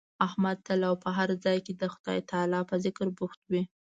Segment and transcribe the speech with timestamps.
[0.27, 3.63] احمد تل او په هر ځای کې د خدای تعالی په ذکر بوخت وي.